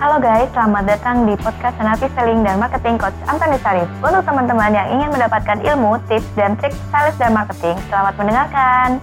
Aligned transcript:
Halo 0.00 0.16
guys, 0.16 0.48
selamat 0.56 0.96
datang 0.96 1.28
di 1.28 1.36
podcast 1.36 1.76
Senapi 1.76 2.08
Selling 2.16 2.40
dan 2.40 2.56
Marketing 2.56 2.96
Coach 2.96 3.20
Antoni 3.28 3.60
Sarif. 3.60 3.84
Untuk 4.00 4.24
teman-teman 4.24 4.72
yang 4.72 4.88
ingin 4.96 5.12
mendapatkan 5.12 5.60
ilmu, 5.60 6.00
tips, 6.08 6.24
dan 6.40 6.56
trik 6.56 6.72
sales 6.88 7.12
dan 7.20 7.36
marketing, 7.36 7.76
selamat 7.92 8.16
mendengarkan. 8.16 8.96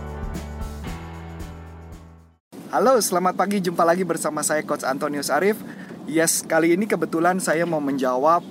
Halo, 2.74 2.98
selamat 2.98 3.38
pagi. 3.38 3.62
Jumpa 3.62 3.86
lagi 3.86 4.02
bersama 4.10 4.42
saya 4.42 4.66
Coach 4.66 4.82
Antonius 4.82 5.30
Arif. 5.30 5.62
Yes, 6.10 6.42
kali 6.42 6.74
ini 6.74 6.90
kebetulan 6.90 7.38
saya 7.38 7.70
mau 7.70 7.78
menjawab 7.78 8.42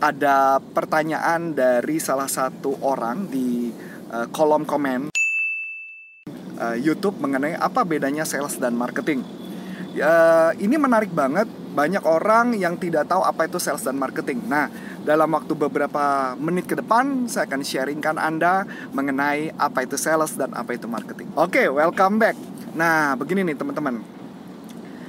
ada 0.00 0.56
pertanyaan 0.72 1.52
dari 1.52 2.00
salah 2.00 2.32
satu 2.32 2.80
orang 2.80 3.28
di 3.28 3.76
uh, 4.08 4.24
kolom 4.32 4.64
komen 4.64 5.12
uh, 6.64 6.76
YouTube 6.80 7.20
mengenai 7.20 7.60
apa 7.60 7.84
bedanya 7.84 8.24
sales 8.24 8.56
dan 8.56 8.72
marketing. 8.72 9.20
Uh, 10.00 10.56
ini 10.56 10.80
menarik 10.80 11.12
banget 11.12 11.59
banyak 11.70 12.02
orang 12.02 12.58
yang 12.58 12.74
tidak 12.74 13.06
tahu 13.06 13.22
apa 13.22 13.46
itu 13.46 13.62
sales 13.62 13.86
dan 13.86 13.94
marketing. 13.94 14.42
Nah, 14.50 14.66
dalam 15.06 15.30
waktu 15.30 15.54
beberapa 15.54 16.34
menit 16.34 16.66
ke 16.66 16.74
depan 16.74 17.30
saya 17.30 17.46
akan 17.46 17.62
sharingkan 17.62 18.18
Anda 18.18 18.66
mengenai 18.90 19.54
apa 19.54 19.86
itu 19.86 19.94
sales 19.94 20.34
dan 20.34 20.50
apa 20.58 20.74
itu 20.74 20.90
marketing. 20.90 21.30
Oke, 21.38 21.62
okay, 21.62 21.66
welcome 21.70 22.18
back. 22.18 22.34
Nah, 22.74 23.14
begini 23.14 23.46
nih 23.46 23.54
teman-teman. 23.54 24.02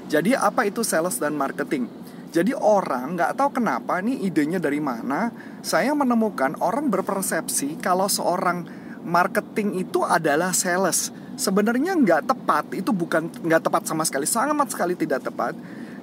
Jadi 0.05 0.37
apa 0.37 0.69
itu 0.69 0.85
sales 0.85 1.17
dan 1.17 1.33
marketing? 1.33 1.89
Jadi 2.31 2.55
orang 2.55 3.17
nggak 3.17 3.35
tahu 3.35 3.59
kenapa 3.59 3.99
ini 3.99 4.21
idenya 4.23 4.61
dari 4.61 4.79
mana. 4.79 5.33
Saya 5.65 5.91
menemukan 5.97 6.55
orang 6.61 6.87
berpersepsi 6.87 7.81
kalau 7.81 8.05
seorang 8.07 8.63
marketing 9.01 9.81
itu 9.81 10.05
adalah 10.05 10.53
sales. 10.53 11.09
Sebenarnya 11.35 11.97
nggak 11.97 12.31
tepat. 12.31 12.71
Itu 12.77 12.93
bukan 12.93 13.27
nggak 13.27 13.65
tepat 13.65 13.83
sama 13.89 14.05
sekali. 14.05 14.29
Sangat 14.29 14.69
sekali 14.71 14.93
tidak 14.95 15.25
tepat 15.25 15.57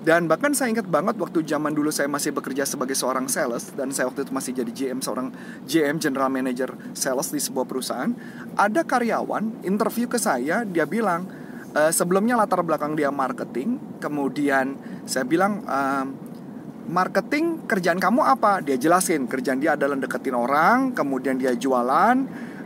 dan 0.09 0.25
bahkan 0.25 0.57
saya 0.57 0.73
ingat 0.73 0.89
banget 0.89 1.21
waktu 1.21 1.45
zaman 1.45 1.77
dulu 1.77 1.93
saya 1.93 2.09
masih 2.09 2.33
bekerja 2.33 2.65
sebagai 2.65 2.97
seorang 2.97 3.29
sales 3.29 3.69
dan 3.77 3.93
saya 3.93 4.09
waktu 4.09 4.25
itu 4.25 4.33
masih 4.33 4.57
jadi 4.57 4.73
GM 4.73 5.05
seorang 5.05 5.29
GM 5.69 6.01
General 6.01 6.33
Manager 6.33 6.73
Sales 6.97 7.29
di 7.29 7.37
sebuah 7.37 7.69
perusahaan. 7.69 8.09
Ada 8.57 8.89
karyawan 8.89 9.69
interview 9.69 10.09
ke 10.09 10.17
saya, 10.17 10.65
dia 10.65 10.89
bilang 10.89 11.29
e, 11.77 11.93
sebelumnya 11.93 12.41
latar 12.41 12.65
belakang 12.65 12.97
dia 12.97 13.13
marketing, 13.13 14.01
kemudian 14.01 14.81
saya 15.05 15.29
bilang 15.29 15.61
e, 15.69 15.81
marketing 16.89 17.69
kerjaan 17.69 18.01
kamu 18.01 18.25
apa? 18.25 18.65
Dia 18.65 18.81
jelasin 18.81 19.29
kerjaan 19.29 19.61
dia 19.61 19.77
adalah 19.77 20.01
deketin 20.01 20.33
orang, 20.33 20.97
kemudian 20.97 21.37
dia 21.37 21.53
jualan, 21.53 22.17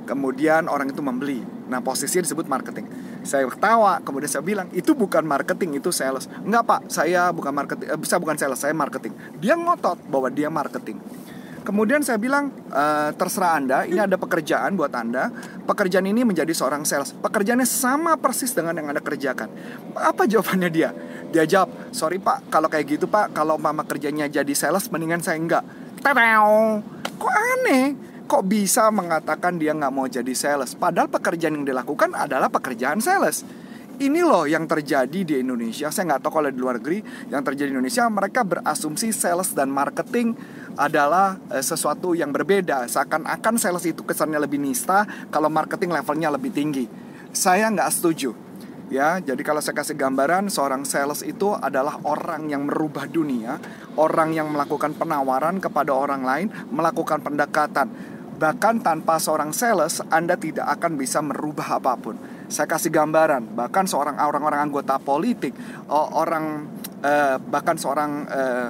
kemudian 0.07 0.71
orang 0.71 0.95
itu 0.95 1.03
membeli. 1.03 1.43
Nah 1.67 1.83
posisinya 1.83 2.23
disebut 2.23 2.47
marketing 2.47 2.87
saya 3.23 3.47
ketawa 3.49 4.03
kemudian 4.03 4.31
saya 4.31 4.45
bilang 4.45 4.69
itu 4.75 4.93
bukan 4.93 5.23
marketing 5.23 5.79
itu 5.79 5.91
sales 5.95 6.27
enggak 6.43 6.63
pak 6.67 6.81
saya 6.91 7.31
bukan 7.31 7.53
marketing 7.55 7.89
eh, 7.95 8.19
bukan 8.19 8.37
sales 8.39 8.59
saya 8.61 8.75
marketing 8.75 9.15
dia 9.39 9.55
ngotot 9.55 9.99
bahwa 10.11 10.29
dia 10.29 10.51
marketing 10.51 10.99
Kemudian 11.63 12.03
saya 12.03 12.19
bilang 12.19 12.51
e, 12.75 12.85
terserah 13.15 13.55
anda, 13.55 13.87
ini 13.87 14.03
ada 14.03 14.19
pekerjaan 14.19 14.75
buat 14.75 14.91
anda. 14.99 15.31
Pekerjaan 15.63 16.11
ini 16.11 16.27
menjadi 16.27 16.51
seorang 16.51 16.83
sales. 16.83 17.15
Pekerjaannya 17.15 17.67
sama 17.71 18.19
persis 18.19 18.51
dengan 18.51 18.75
yang 18.75 18.91
anda 18.91 18.99
kerjakan. 18.99 19.47
Apa 19.95 20.27
jawabannya 20.27 20.71
dia? 20.75 20.91
Dia 21.31 21.47
jawab, 21.47 21.95
sorry 21.95 22.19
pak, 22.19 22.51
kalau 22.51 22.67
kayak 22.67 22.99
gitu 22.99 23.07
pak, 23.07 23.31
kalau 23.31 23.63
mama 23.63 23.87
kerjanya 23.87 24.27
jadi 24.27 24.51
sales, 24.59 24.91
mendingan 24.91 25.23
saya 25.23 25.39
enggak. 25.39 25.63
Tereo, 26.03 26.83
kok 27.23 27.31
aneh? 27.31 27.95
Kok 28.33 28.49
bisa 28.49 28.89
mengatakan 28.89 29.61
dia 29.61 29.77
nggak 29.77 29.93
mau 29.93 30.09
jadi 30.09 30.33
sales? 30.33 30.73
Padahal 30.73 31.13
pekerjaan 31.13 31.61
yang 31.61 31.69
dilakukan 31.69 32.17
adalah 32.17 32.49
pekerjaan 32.49 33.05
sales. 33.05 33.45
Ini 34.01 34.25
loh 34.25 34.49
yang 34.49 34.65
terjadi 34.65 35.21
di 35.21 35.37
Indonesia. 35.37 35.93
Saya 35.93 36.09
nggak 36.09 36.25
tahu 36.25 36.41
kalau 36.41 36.49
di 36.49 36.57
luar 36.57 36.81
negeri 36.81 37.05
yang 37.29 37.45
terjadi 37.45 37.69
di 37.69 37.77
Indonesia 37.77 38.09
mereka 38.09 38.41
berasumsi 38.41 39.13
sales 39.13 39.53
dan 39.53 39.69
marketing 39.69 40.33
adalah 40.81 41.37
e, 41.53 41.61
sesuatu 41.61 42.17
yang 42.17 42.33
berbeda. 42.33 42.89
Seakan-akan 42.89 43.61
sales 43.61 43.85
itu 43.85 44.01
kesannya 44.01 44.41
lebih 44.41 44.65
nista, 44.65 45.05
kalau 45.29 45.53
marketing 45.53 45.93
levelnya 45.93 46.33
lebih 46.33 46.57
tinggi. 46.57 46.89
Saya 47.37 47.69
nggak 47.69 47.91
setuju 47.93 48.33
ya. 48.93 49.21
Jadi 49.25 49.41
kalau 49.41 49.65
saya 49.65 49.81
kasih 49.81 49.97
gambaran 49.97 50.53
seorang 50.53 50.85
sales 50.85 51.25
itu 51.25 51.57
adalah 51.57 51.97
orang 52.05 52.53
yang 52.53 52.69
merubah 52.69 53.09
dunia, 53.09 53.57
orang 53.97 54.37
yang 54.37 54.53
melakukan 54.53 54.93
penawaran 54.93 55.57
kepada 55.61 55.97
orang 55.97 56.23
lain, 56.23 56.49
melakukan 56.69 57.25
pendekatan. 57.25 58.12
Bahkan 58.43 58.83
tanpa 58.83 59.23
seorang 59.23 59.55
sales, 59.55 60.03
Anda 60.11 60.35
tidak 60.35 60.67
akan 60.67 60.99
bisa 60.99 61.23
merubah 61.23 61.79
apa 61.79 61.95
pun. 61.95 62.19
Saya 62.51 62.67
kasih 62.67 62.91
gambaran, 62.91 63.55
bahkan 63.55 63.87
seorang 63.87 64.19
orang-orang 64.19 64.67
anggota 64.67 64.99
politik, 64.99 65.55
orang 65.87 66.67
eh, 67.07 67.39
bahkan 67.39 67.79
seorang 67.79 68.27
eh, 68.27 68.69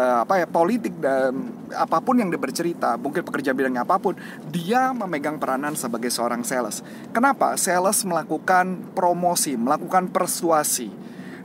eh, 0.00 0.16
apa 0.24 0.40
ya 0.40 0.46
politik 0.48 0.96
dan 0.96 1.44
apa 1.76 2.00
pun 2.00 2.24
yang 2.24 2.32
dia 2.32 2.40
bercerita, 2.40 2.96
mungkin 2.96 3.20
pekerja 3.20 3.52
bidangnya 3.52 3.84
apa 3.84 4.00
pun, 4.00 4.16
dia 4.48 4.96
memegang 4.96 5.36
peranan 5.36 5.76
sebagai 5.76 6.08
seorang 6.08 6.40
sales. 6.40 6.80
Kenapa? 7.12 7.52
Sales 7.60 8.08
melakukan 8.08 8.96
promosi, 8.96 9.60
melakukan 9.60 10.08
persuasi. 10.08 10.88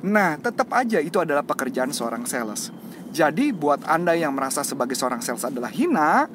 Nah, 0.07 0.39
tetap 0.39 0.71
aja 0.71 1.03
itu 1.03 1.19
adalah 1.19 1.43
pekerjaan 1.43 1.91
seorang 1.91 2.23
sales. 2.23 2.71
Jadi 3.11 3.51
buat 3.51 3.83
Anda 3.83 4.15
yang 4.15 4.31
merasa 4.31 4.63
sebagai 4.63 4.95
seorang 4.95 5.19
sales 5.19 5.43
adalah 5.43 5.67
hina, 5.67 6.31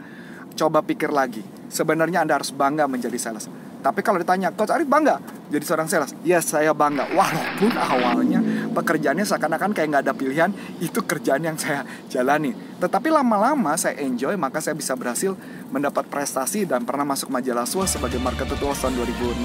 coba 0.54 0.84
pikir 0.84 1.10
lagi. 1.10 1.42
Sebenarnya 1.72 2.22
Anda 2.22 2.36
harus 2.40 2.52
bangga 2.52 2.84
menjadi 2.84 3.16
sales. 3.16 3.48
Tapi 3.82 3.98
kalau 4.06 4.22
ditanya, 4.22 4.54
Coach 4.54 4.70
Arif 4.70 4.86
bangga 4.86 5.18
jadi 5.50 5.64
seorang 5.66 5.90
sales? 5.90 6.14
Ya 6.22 6.38
saya 6.38 6.70
bangga. 6.70 7.10
Walaupun 7.10 7.74
awalnya 7.74 8.40
pekerjaannya 8.70 9.26
seakan-akan 9.26 9.74
kayak 9.74 9.88
nggak 9.90 10.02
ada 10.06 10.14
pilihan, 10.14 10.50
itu 10.78 11.02
kerjaan 11.02 11.42
yang 11.42 11.58
saya 11.58 11.82
jalani. 12.06 12.54
Tetapi 12.78 13.10
lama-lama 13.10 13.74
saya 13.74 13.98
enjoy, 14.00 14.38
maka 14.38 14.62
saya 14.62 14.78
bisa 14.78 14.94
berhasil 14.94 15.34
mendapat 15.74 16.06
prestasi 16.06 16.64
dan 16.64 16.86
pernah 16.86 17.04
masuk 17.04 17.28
majalah 17.28 17.66
SWA 17.66 17.90
sebagai 17.90 18.22
marketer 18.22 18.54
tua 18.56 18.72
tahun 18.72 18.96
2006 19.02 19.42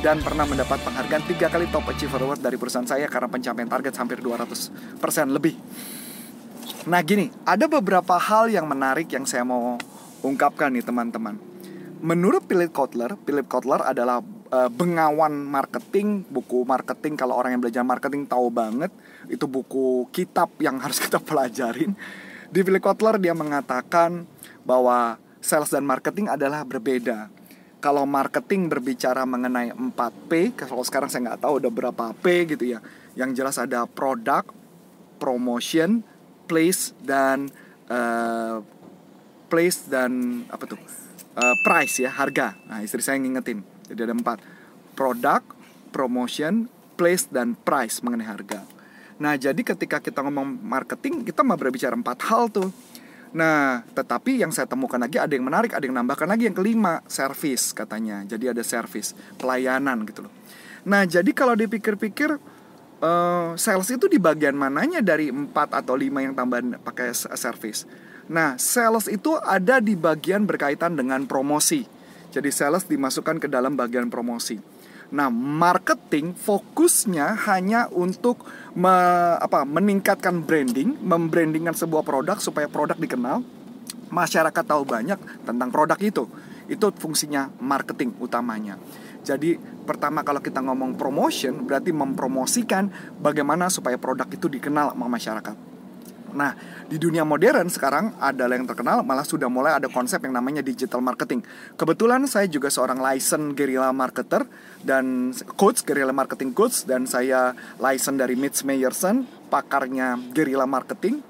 dan 0.00 0.22
pernah 0.22 0.46
mendapat 0.46 0.78
penghargaan 0.86 1.24
tiga 1.26 1.50
kali 1.50 1.66
top 1.72 1.90
achiever 1.90 2.22
award 2.22 2.40
dari 2.40 2.54
perusahaan 2.60 2.86
saya 2.86 3.10
karena 3.10 3.26
pencapaian 3.26 3.68
target 3.68 3.92
hampir 3.98 4.22
200% 4.22 4.70
lebih. 5.34 5.58
Nah 6.86 7.02
gini, 7.02 7.28
ada 7.42 7.66
beberapa 7.66 8.14
hal 8.14 8.46
yang 8.46 8.70
menarik 8.70 9.10
yang 9.10 9.26
saya 9.26 9.42
mau 9.42 9.74
ungkapkan 10.26 10.74
nih 10.74 10.84
teman-teman. 10.84 11.38
Menurut 12.04 12.44
Philip 12.44 12.70
Kotler, 12.70 13.16
Philip 13.24 13.48
Kotler 13.48 13.80
adalah 13.80 14.20
uh, 14.52 14.70
bengawan 14.70 15.32
marketing, 15.48 16.28
buku 16.28 16.62
marketing 16.68 17.16
kalau 17.16 17.34
orang 17.34 17.56
yang 17.56 17.62
belajar 17.64 17.82
marketing 17.82 18.28
tahu 18.28 18.52
banget, 18.52 18.92
itu 19.32 19.48
buku 19.48 20.06
kitab 20.12 20.52
yang 20.60 20.76
harus 20.84 21.00
kita 21.00 21.16
pelajarin. 21.22 21.96
Di 22.52 22.60
Philip 22.62 22.84
Kotler 22.84 23.16
dia 23.18 23.32
mengatakan 23.32 24.28
bahwa 24.62 25.18
sales 25.40 25.72
dan 25.72 25.86
marketing 25.86 26.30
adalah 26.30 26.62
berbeda. 26.66 27.32
Kalau 27.80 28.02
marketing 28.02 28.66
berbicara 28.66 29.22
mengenai 29.22 29.70
4P, 29.70 30.58
kalau 30.58 30.82
sekarang 30.82 31.06
saya 31.06 31.32
nggak 31.32 31.42
tahu 31.46 31.62
ada 31.62 31.70
berapa 31.70 32.04
P 32.18 32.48
gitu 32.50 32.64
ya. 32.66 32.82
Yang 33.14 33.30
jelas 33.38 33.56
ada 33.62 33.86
product, 33.86 34.50
promotion, 35.22 36.02
place 36.50 36.96
dan 37.04 37.46
uh, 37.86 38.62
place 39.46 39.86
dan 39.86 40.42
apa 40.50 40.64
tuh 40.66 40.80
uh, 41.38 41.56
price 41.62 42.02
ya 42.02 42.10
harga 42.10 42.58
nah 42.66 42.82
istri 42.82 43.00
saya 43.00 43.18
ngingetin 43.20 43.62
jadi 43.86 44.10
ada 44.10 44.14
empat 44.14 44.38
produk 44.98 45.42
promotion 45.90 46.66
place 46.98 47.28
dan 47.30 47.54
price 47.54 48.02
mengenai 48.02 48.26
harga 48.26 48.62
nah 49.16 49.32
jadi 49.38 49.58
ketika 49.62 50.02
kita 50.02 50.20
ngomong 50.26 50.60
marketing 50.60 51.24
kita 51.24 51.40
mau 51.40 51.56
berbicara 51.56 51.96
empat 51.96 52.18
hal 52.28 52.52
tuh 52.52 52.70
Nah, 53.36 53.84
tetapi 53.92 54.40
yang 54.40 54.48
saya 54.48 54.64
temukan 54.64 54.96
lagi 54.96 55.20
ada 55.20 55.28
yang 55.36 55.44
menarik, 55.44 55.76
ada 55.76 55.84
yang 55.84 55.92
nambahkan 55.92 56.24
lagi 56.24 56.48
yang 56.48 56.56
kelima, 56.56 57.04
service 57.04 57.76
katanya. 57.76 58.24
Jadi 58.24 58.48
ada 58.48 58.64
service, 58.64 59.12
pelayanan 59.36 60.08
gitu 60.08 60.24
loh. 60.24 60.32
Nah, 60.88 61.04
jadi 61.04 61.28
kalau 61.36 61.52
dipikir-pikir 61.52 62.40
uh, 63.04 63.52
sales 63.60 63.92
itu 63.92 64.08
di 64.08 64.16
bagian 64.16 64.56
mananya 64.56 65.04
dari 65.04 65.28
empat 65.28 65.76
atau 65.76 65.98
lima 65.98 66.24
yang 66.24 66.32
tambahan 66.32 66.80
pakai 66.80 67.12
service? 67.12 67.84
Nah, 68.26 68.58
sales 68.58 69.06
itu 69.06 69.38
ada 69.38 69.78
di 69.78 69.94
bagian 69.94 70.46
berkaitan 70.46 70.98
dengan 70.98 71.22
promosi. 71.30 71.86
Jadi 72.34 72.50
sales 72.50 72.84
dimasukkan 72.90 73.38
ke 73.38 73.46
dalam 73.46 73.78
bagian 73.78 74.10
promosi. 74.10 74.58
Nah, 75.14 75.30
marketing 75.30 76.34
fokusnya 76.34 77.46
hanya 77.46 77.86
untuk 77.94 78.42
me, 78.74 78.90
apa, 79.38 79.62
meningkatkan 79.62 80.42
branding, 80.42 80.98
membrandingkan 80.98 81.78
sebuah 81.78 82.02
produk 82.02 82.42
supaya 82.42 82.66
produk 82.66 82.98
dikenal, 82.98 83.46
masyarakat 84.10 84.64
tahu 84.66 84.82
banyak 84.82 85.18
tentang 85.46 85.70
produk 85.70 85.98
itu. 86.02 86.26
Itu 86.66 86.90
fungsinya 86.90 87.54
marketing 87.62 88.18
utamanya. 88.18 88.74
Jadi 89.22 89.58
pertama 89.86 90.26
kalau 90.26 90.42
kita 90.42 90.58
ngomong 90.62 90.98
promotion 90.98 91.66
berarti 91.66 91.94
mempromosikan 91.94 92.90
bagaimana 93.22 93.70
supaya 93.70 93.94
produk 93.98 94.26
itu 94.26 94.50
dikenal 94.50 94.94
sama 94.94 95.06
masyarakat. 95.06 95.75
Nah, 96.36 96.52
di 96.84 97.00
dunia 97.00 97.24
modern 97.24 97.72
sekarang 97.72 98.20
adalah 98.20 98.54
yang 98.60 98.68
terkenal 98.68 99.00
malah 99.00 99.24
sudah 99.24 99.48
mulai 99.48 99.72
ada 99.72 99.88
konsep 99.88 100.20
yang 100.20 100.36
namanya 100.36 100.60
digital 100.60 101.00
marketing. 101.00 101.40
Kebetulan 101.80 102.28
saya 102.28 102.44
juga 102.46 102.68
seorang 102.68 103.00
license 103.00 103.56
guerrilla 103.56 103.88
marketer 103.96 104.44
dan 104.84 105.32
coach 105.56 105.80
guerrilla 105.82 106.12
marketing 106.12 106.52
coach 106.52 106.84
dan 106.84 107.08
saya 107.08 107.56
license 107.80 108.20
dari 108.20 108.36
Mitch 108.36 108.62
Meyerson 108.68 109.24
pakarnya 109.48 110.20
guerrilla 110.36 110.68
marketing. 110.68 111.24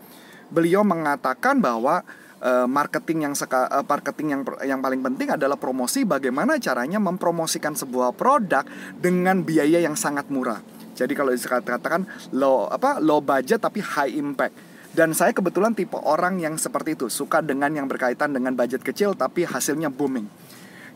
Beliau 0.50 0.82
mengatakan 0.82 1.62
bahwa 1.62 2.02
uh, 2.42 2.66
marketing 2.66 3.30
yang 3.30 3.34
seka, 3.38 3.70
uh, 3.70 3.84
marketing 3.86 4.28
yang 4.34 4.42
yang 4.66 4.80
paling 4.82 5.00
penting 5.00 5.32
adalah 5.34 5.56
promosi 5.56 6.02
bagaimana 6.02 6.58
caranya 6.58 6.98
mempromosikan 6.98 7.78
sebuah 7.78 8.14
produk 8.14 8.66
dengan 8.98 9.46
biaya 9.46 9.80
yang 9.80 9.94
sangat 9.94 10.28
murah. 10.28 10.60
Jadi 10.96 11.12
kalau 11.12 11.28
dikatakan 11.32 12.32
low 12.32 12.72
apa 12.72 12.98
low 13.04 13.20
budget 13.20 13.60
tapi 13.60 13.84
high 13.84 14.16
impact. 14.16 14.75
Dan 14.96 15.12
saya 15.12 15.36
kebetulan 15.36 15.76
tipe 15.76 16.00
orang 16.00 16.40
yang 16.40 16.56
seperti 16.56 16.96
itu, 16.96 17.12
suka 17.12 17.44
dengan 17.44 17.68
yang 17.68 17.84
berkaitan 17.84 18.32
dengan 18.32 18.56
budget 18.56 18.80
kecil 18.80 19.12
tapi 19.12 19.44
hasilnya 19.44 19.92
booming. 19.92 20.24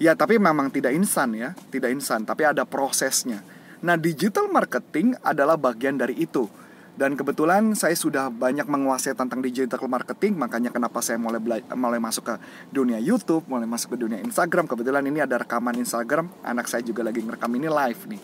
Ya, 0.00 0.16
tapi 0.16 0.40
memang 0.40 0.72
tidak 0.72 0.96
instan 0.96 1.36
ya, 1.36 1.52
tidak 1.68 1.92
instan, 1.92 2.24
tapi 2.24 2.48
ada 2.48 2.64
prosesnya. 2.64 3.44
Nah, 3.84 4.00
digital 4.00 4.48
marketing 4.48 5.20
adalah 5.20 5.60
bagian 5.60 6.00
dari 6.00 6.16
itu. 6.16 6.48
Dan 6.96 7.12
kebetulan 7.12 7.76
saya 7.76 7.92
sudah 7.92 8.32
banyak 8.32 8.64
menguasai 8.64 9.12
tentang 9.12 9.44
digital 9.44 9.80
marketing 9.88 10.36
makanya 10.36 10.68
kenapa 10.68 11.00
saya 11.00 11.16
mulai 11.16 11.40
mulai 11.72 11.96
masuk 11.96 12.28
ke 12.28 12.34
dunia 12.68 13.00
YouTube 13.00 13.46
mulai 13.48 13.64
masuk 13.64 13.96
ke 13.96 14.04
dunia 14.04 14.20
Instagram. 14.20 14.68
Kebetulan 14.68 15.04
ini 15.08 15.24
ada 15.24 15.40
rekaman 15.40 15.80
Instagram 15.80 16.28
anak 16.44 16.68
saya 16.68 16.84
juga 16.84 17.00
lagi 17.00 17.24
ngerekam 17.24 17.56
ini 17.56 17.68
live 17.72 18.00
nih 18.04 18.22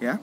ya. 0.00 0.14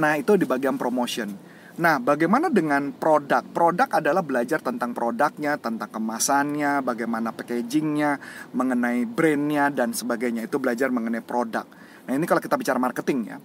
Nah 0.00 0.16
itu 0.16 0.40
di 0.40 0.48
bagian 0.48 0.80
promotion 0.80 1.47
Nah, 1.78 2.02
bagaimana 2.02 2.50
dengan 2.50 2.90
produk? 2.90 3.46
Produk 3.54 3.86
adalah 3.86 4.26
belajar 4.26 4.58
tentang 4.58 4.90
produknya, 4.90 5.62
tentang 5.62 5.86
kemasannya, 5.86 6.82
bagaimana 6.82 7.30
packagingnya, 7.30 8.18
mengenai 8.50 9.06
brandnya 9.06 9.70
dan 9.70 9.94
sebagainya. 9.94 10.50
Itu 10.50 10.58
belajar 10.58 10.90
mengenai 10.90 11.22
produk. 11.22 11.62
Nah, 12.10 12.12
ini 12.18 12.26
kalau 12.26 12.42
kita 12.42 12.58
bicara 12.58 12.82
marketing 12.82 13.20
ya. 13.30 13.38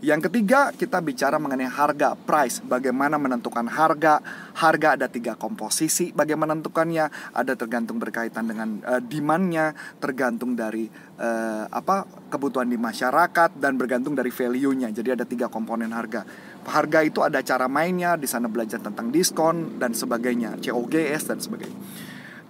Yang 0.00 0.32
ketiga, 0.32 0.72
kita 0.72 0.96
bicara 1.04 1.36
mengenai 1.36 1.68
harga, 1.68 2.16
price. 2.16 2.64
Bagaimana 2.64 3.20
menentukan 3.20 3.68
harga? 3.68 4.24
Harga 4.56 4.96
ada 4.96 5.12
tiga 5.12 5.36
komposisi. 5.36 6.08
Bagaimana 6.16 6.56
menentukannya? 6.56 7.36
Ada 7.36 7.52
tergantung 7.52 8.00
berkaitan 8.00 8.48
dengan 8.48 8.80
uh, 8.80 8.96
demandnya, 9.04 9.76
tergantung 10.00 10.56
dari 10.56 10.88
uh, 11.20 11.68
apa 11.68 12.08
kebutuhan 12.32 12.72
di 12.72 12.80
masyarakat 12.80 13.60
dan 13.60 13.76
bergantung 13.76 14.16
dari 14.16 14.32
value-nya. 14.32 14.88
Jadi 14.88 15.20
ada 15.20 15.28
tiga 15.28 15.52
komponen 15.52 15.92
harga. 15.92 16.24
Harga 16.68 17.00
itu 17.00 17.24
ada 17.24 17.40
cara 17.40 17.66
mainnya, 17.66 18.14
di 18.20 18.28
sana 18.28 18.46
belajar 18.46 18.78
tentang 18.84 19.08
diskon 19.08 19.80
dan 19.80 19.96
sebagainya, 19.96 20.60
COGS 20.60 21.22
dan 21.32 21.38
sebagainya. 21.40 21.78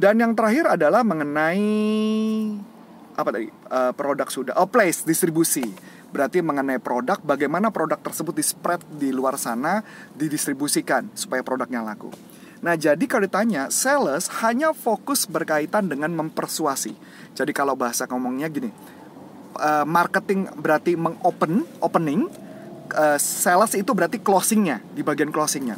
Dan 0.01 0.19
yang 0.19 0.33
terakhir 0.33 0.67
adalah 0.81 1.05
mengenai 1.05 1.67
apa 3.15 3.29
tadi? 3.31 3.53
Uh, 3.69 3.93
produk 3.93 4.29
sudah. 4.33 4.55
Oh, 4.57 4.67
place 4.67 5.05
distribusi 5.05 5.62
berarti 6.11 6.43
mengenai 6.43 6.83
produk 6.83 7.23
bagaimana 7.23 7.71
produk 7.71 8.01
tersebut 8.03 8.35
di 8.35 8.43
spread 8.43 8.83
di 8.99 9.15
luar 9.15 9.39
sana 9.39 9.85
didistribusikan 10.19 11.06
supaya 11.15 11.45
produknya 11.47 11.87
laku. 11.87 12.11
Nah, 12.61 12.77
jadi 12.77 13.01
kalau 13.09 13.25
ditanya, 13.25 13.73
sales 13.73 14.29
hanya 14.45 14.77
fokus 14.77 15.25
berkaitan 15.25 15.89
dengan 15.89 16.13
mempersuasi. 16.13 16.93
Jadi 17.33 17.53
kalau 17.56 17.73
bahasa 17.73 18.05
ngomongnya 18.05 18.53
gini, 18.53 18.69
uh, 19.56 19.89
marketing 19.89 20.45
berarti 20.61 20.93
mengopen, 20.93 21.65
opening, 21.81 22.29
uh, 22.95 23.19
sales 23.21 23.75
itu 23.79 23.91
berarti 23.93 24.23
closingnya, 24.23 24.83
di 24.95 25.03
bagian 25.05 25.31
closingnya. 25.31 25.77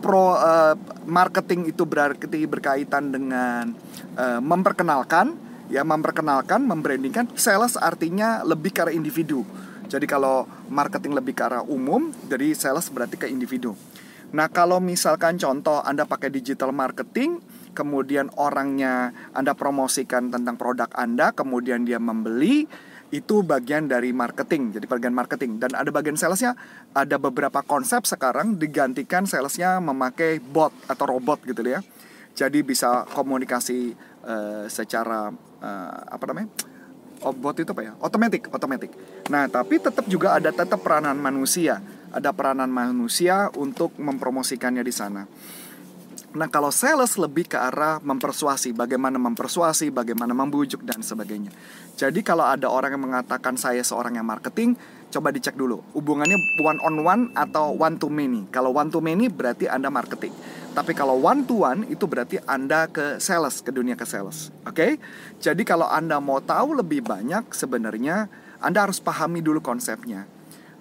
Pro 0.00 0.32
uh, 0.32 0.74
marketing 1.04 1.68
itu 1.68 1.84
berarti 1.84 2.48
berkaitan 2.48 3.12
dengan 3.12 3.74
uh, 4.16 4.40
memperkenalkan, 4.40 5.36
ya 5.68 5.84
memperkenalkan, 5.84 6.64
membrandingkan. 6.64 7.28
Sales 7.36 7.76
artinya 7.76 8.40
lebih 8.42 8.72
ke 8.72 8.80
arah 8.86 8.94
individu 8.96 9.44
jadi 9.90 10.06
kalau 10.06 10.46
marketing 10.70 11.18
lebih 11.18 11.34
ke 11.34 11.42
arah 11.42 11.66
umum, 11.66 12.14
jadi 12.30 12.54
sales 12.54 12.86
berarti 12.94 13.18
ke 13.18 13.26
individu. 13.26 13.74
Nah, 14.30 14.46
kalau 14.46 14.78
misalkan 14.78 15.34
contoh 15.34 15.82
Anda 15.82 16.06
pakai 16.06 16.30
digital 16.30 16.70
marketing, 16.70 17.42
kemudian 17.74 18.30
orangnya 18.38 19.10
Anda 19.34 19.58
promosikan 19.58 20.30
tentang 20.30 20.54
produk 20.54 20.86
Anda, 20.94 21.34
kemudian 21.34 21.82
dia 21.82 21.98
membeli, 21.98 22.70
itu 23.10 23.42
bagian 23.42 23.90
dari 23.90 24.14
marketing, 24.14 24.78
jadi 24.78 24.86
bagian 24.86 25.14
marketing. 25.14 25.58
Dan 25.58 25.74
ada 25.74 25.90
bagian 25.90 26.14
salesnya, 26.14 26.54
ada 26.94 27.18
beberapa 27.18 27.62
konsep 27.66 28.06
sekarang 28.06 28.58
digantikan 28.58 29.26
salesnya 29.26 29.82
memakai 29.82 30.38
bot 30.38 30.70
atau 30.86 31.04
robot 31.10 31.42
gitu 31.46 31.62
ya. 31.66 31.82
Jadi 32.34 32.62
bisa 32.62 33.04
komunikasi 33.10 33.92
uh, 34.22 34.70
secara 34.70 35.34
uh, 35.58 35.98
apa 36.06 36.24
namanya? 36.30 36.50
oh, 37.24 37.34
bot 37.36 37.56
itu 37.56 37.70
apa 37.72 37.82
ya 37.84 37.92
otomatis 38.00 38.40
otomatis 38.48 38.90
nah 39.28 39.46
tapi 39.46 39.78
tetap 39.80 40.04
juga 40.08 40.36
ada 40.36 40.50
tetap 40.50 40.80
peranan 40.80 41.16
manusia 41.20 41.80
ada 42.10 42.34
peranan 42.34 42.72
manusia 42.72 43.52
untuk 43.54 43.94
mempromosikannya 44.00 44.82
di 44.82 44.94
sana 44.94 45.22
Nah, 46.30 46.46
kalau 46.46 46.70
sales 46.70 47.18
lebih 47.18 47.50
ke 47.50 47.58
arah 47.58 47.98
mempersuasi, 47.98 48.70
bagaimana 48.70 49.18
mempersuasi, 49.18 49.90
bagaimana 49.90 50.30
membujuk 50.30 50.86
dan 50.86 51.02
sebagainya. 51.02 51.50
Jadi 51.98 52.22
kalau 52.22 52.46
ada 52.46 52.70
orang 52.70 52.94
yang 52.94 53.10
mengatakan 53.10 53.58
saya 53.58 53.82
seorang 53.82 54.14
yang 54.14 54.22
marketing, 54.22 54.78
coba 55.10 55.34
dicek 55.34 55.58
dulu 55.58 55.82
hubungannya 55.90 56.38
one 56.62 56.78
on 56.86 56.96
one 57.02 57.22
atau 57.34 57.74
one 57.74 57.98
to 57.98 58.06
many. 58.06 58.46
Kalau 58.54 58.70
one 58.70 58.94
to 58.94 59.02
many 59.02 59.26
berarti 59.26 59.66
Anda 59.66 59.90
marketing. 59.90 60.30
Tapi 60.70 60.94
kalau 60.94 61.18
one 61.18 61.42
to 61.50 61.66
one 61.66 61.82
itu 61.90 62.06
berarti 62.06 62.38
Anda 62.46 62.86
ke 62.86 63.18
sales, 63.18 63.58
ke 63.58 63.74
dunia 63.74 63.98
ke 63.98 64.06
sales. 64.06 64.54
Oke? 64.62 64.70
Okay? 64.70 64.92
Jadi 65.42 65.66
kalau 65.66 65.90
Anda 65.90 66.22
mau 66.22 66.38
tahu 66.38 66.78
lebih 66.78 67.10
banyak 67.10 67.50
sebenarnya 67.50 68.30
Anda 68.62 68.86
harus 68.86 69.02
pahami 69.02 69.42
dulu 69.42 69.58
konsepnya 69.58 70.30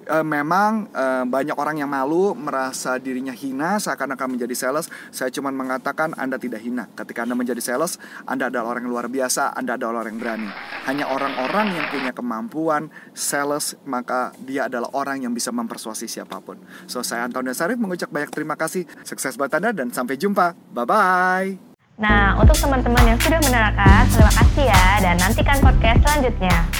uh, 0.09 0.25
memang 0.25 0.89
uh, 0.91 1.23
banyak 1.29 1.53
orang 1.53 1.79
yang 1.79 1.87
malu 1.87 2.33
merasa 2.33 2.97
dirinya 2.97 3.31
hina 3.31 3.77
seakan-akan 3.77 4.35
menjadi 4.35 4.55
sales. 4.57 4.89
Saya 5.13 5.29
cuma 5.29 5.53
mengatakan 5.53 6.17
Anda 6.17 6.41
tidak 6.41 6.65
hina. 6.65 6.89
Ketika 6.97 7.23
Anda 7.23 7.37
menjadi 7.37 7.61
sales, 7.61 8.01
Anda 8.25 8.49
adalah 8.49 8.75
orang 8.75 8.89
yang 8.89 8.93
luar 8.97 9.07
biasa, 9.07 9.53
Anda 9.53 9.77
adalah 9.77 10.03
orang 10.03 10.17
yang 10.17 10.21
berani. 10.21 10.49
Hanya 10.89 11.05
orang-orang 11.07 11.77
yang 11.77 11.85
punya 11.93 12.11
kemampuan 12.11 12.89
sales, 13.13 13.77
maka 13.85 14.33
dia 14.41 14.65
adalah 14.65 14.89
orang 14.97 15.21
yang 15.21 15.31
bisa 15.31 15.53
mempersuasi 15.53 16.09
siapa 16.09 16.41
pun. 16.41 16.57
So, 16.89 17.05
saya 17.05 17.29
Anton 17.29 17.45
Sarif 17.53 17.77
mengucap 17.77 18.09
banyak 18.09 18.33
terima 18.33 18.57
kasih. 18.57 18.89
Sukses 19.05 19.37
buat 19.37 19.53
Anda 19.53 19.71
dan 19.71 19.93
sampai 19.93 20.17
jumpa. 20.17 20.57
Bye-bye. 20.73 21.69
Nah, 21.99 22.39
untuk 22.39 22.55
teman-teman 22.55 23.03
yang 23.03 23.19
sudah 23.19 23.43
menerangkan, 23.43 24.07
terima 24.07 24.31
kasih 24.31 24.65
ya 24.71 24.85
dan 25.03 25.15
nantikan 25.19 25.57
podcast 25.59 25.99
selanjutnya. 25.99 26.78